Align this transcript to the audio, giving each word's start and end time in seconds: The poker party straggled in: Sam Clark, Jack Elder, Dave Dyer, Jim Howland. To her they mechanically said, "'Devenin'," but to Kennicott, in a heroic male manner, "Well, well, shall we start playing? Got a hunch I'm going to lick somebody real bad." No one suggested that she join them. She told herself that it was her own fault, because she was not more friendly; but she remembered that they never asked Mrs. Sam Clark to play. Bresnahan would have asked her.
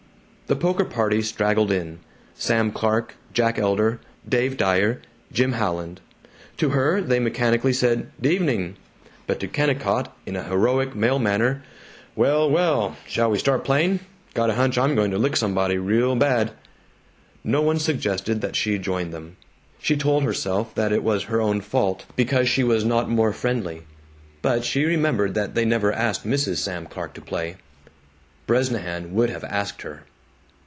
The 0.47 0.55
poker 0.57 0.83
party 0.83 1.21
straggled 1.21 1.71
in: 1.71 1.99
Sam 2.35 2.73
Clark, 2.73 3.13
Jack 3.33 3.57
Elder, 3.57 4.01
Dave 4.27 4.57
Dyer, 4.57 5.01
Jim 5.31 5.53
Howland. 5.53 6.01
To 6.57 6.71
her 6.71 6.99
they 6.99 7.21
mechanically 7.21 7.71
said, 7.71 8.11
"'Devenin'," 8.19 8.75
but 9.27 9.39
to 9.39 9.47
Kennicott, 9.47 10.13
in 10.25 10.35
a 10.35 10.43
heroic 10.43 10.93
male 10.93 11.19
manner, 11.19 11.63
"Well, 12.17 12.49
well, 12.51 12.97
shall 13.07 13.31
we 13.31 13.39
start 13.39 13.63
playing? 13.63 14.01
Got 14.33 14.49
a 14.49 14.55
hunch 14.55 14.77
I'm 14.77 14.93
going 14.93 15.11
to 15.11 15.17
lick 15.17 15.37
somebody 15.37 15.77
real 15.77 16.17
bad." 16.17 16.51
No 17.45 17.61
one 17.61 17.79
suggested 17.79 18.41
that 18.41 18.57
she 18.57 18.77
join 18.77 19.11
them. 19.11 19.37
She 19.81 19.95
told 19.95 20.23
herself 20.23 20.75
that 20.75 20.91
it 20.91 21.01
was 21.01 21.23
her 21.23 21.39
own 21.39 21.61
fault, 21.61 22.03
because 22.17 22.49
she 22.49 22.65
was 22.65 22.83
not 22.83 23.09
more 23.09 23.31
friendly; 23.31 23.83
but 24.41 24.65
she 24.65 24.83
remembered 24.83 25.33
that 25.35 25.55
they 25.55 25.63
never 25.63 25.93
asked 25.93 26.27
Mrs. 26.27 26.57
Sam 26.57 26.87
Clark 26.87 27.13
to 27.13 27.21
play. 27.21 27.55
Bresnahan 28.47 29.13
would 29.13 29.29
have 29.29 29.45
asked 29.45 29.83
her. 29.83 30.03